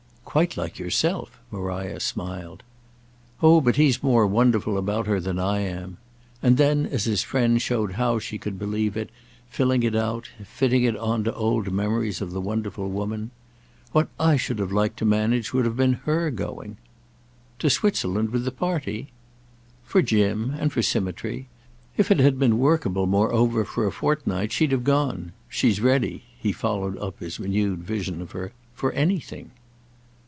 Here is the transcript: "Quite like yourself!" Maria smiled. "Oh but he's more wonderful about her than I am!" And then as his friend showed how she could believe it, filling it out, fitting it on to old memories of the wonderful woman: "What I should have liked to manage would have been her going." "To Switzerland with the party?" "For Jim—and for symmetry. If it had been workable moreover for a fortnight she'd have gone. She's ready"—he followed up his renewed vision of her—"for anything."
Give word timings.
"Quite 0.23 0.55
like 0.55 0.79
yourself!" 0.79 1.41
Maria 1.51 1.99
smiled. 1.99 2.63
"Oh 3.43 3.59
but 3.59 3.75
he's 3.75 4.01
more 4.01 4.25
wonderful 4.25 4.77
about 4.77 5.05
her 5.05 5.19
than 5.19 5.37
I 5.37 5.59
am!" 5.59 5.97
And 6.41 6.55
then 6.55 6.85
as 6.85 7.03
his 7.03 7.21
friend 7.21 7.61
showed 7.61 7.93
how 7.93 8.17
she 8.17 8.37
could 8.37 8.57
believe 8.57 8.95
it, 8.95 9.09
filling 9.49 9.83
it 9.83 9.93
out, 9.93 10.29
fitting 10.45 10.83
it 10.85 10.95
on 10.95 11.25
to 11.25 11.35
old 11.35 11.73
memories 11.73 12.21
of 12.21 12.31
the 12.31 12.39
wonderful 12.39 12.89
woman: 12.89 13.31
"What 13.91 14.07
I 14.17 14.37
should 14.37 14.59
have 14.59 14.71
liked 14.71 14.95
to 14.99 15.05
manage 15.05 15.51
would 15.53 15.65
have 15.65 15.75
been 15.75 15.99
her 16.05 16.31
going." 16.33 16.77
"To 17.59 17.69
Switzerland 17.69 18.29
with 18.29 18.45
the 18.45 18.51
party?" 18.51 19.09
"For 19.83 20.01
Jim—and 20.01 20.71
for 20.71 20.81
symmetry. 20.81 21.49
If 21.97 22.09
it 22.09 22.19
had 22.21 22.39
been 22.39 22.57
workable 22.57 23.05
moreover 23.05 23.65
for 23.65 23.85
a 23.85 23.91
fortnight 23.91 24.53
she'd 24.53 24.71
have 24.71 24.85
gone. 24.85 25.33
She's 25.49 25.81
ready"—he 25.81 26.53
followed 26.53 26.97
up 26.99 27.19
his 27.19 27.37
renewed 27.37 27.79
vision 27.79 28.21
of 28.21 28.31
her—"for 28.31 28.93
anything." 28.93 29.51